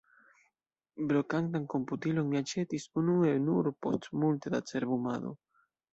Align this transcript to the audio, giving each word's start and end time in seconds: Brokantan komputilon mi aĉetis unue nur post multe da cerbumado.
Brokantan 1.11 1.67
komputilon 1.75 2.31
mi 2.31 2.41
aĉetis 2.41 2.89
unue 3.03 3.37
nur 3.45 3.69
post 3.87 4.09
multe 4.25 4.55
da 4.57 4.63
cerbumado. 4.73 5.35